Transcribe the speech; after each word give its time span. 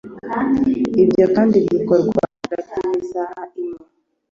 Ibyo 1.03 1.25
kandi 1.35 1.57
bikorwa 1.73 2.19
hagati 2.41 2.75
yisaha 2.87 3.41
imwe 3.61 3.83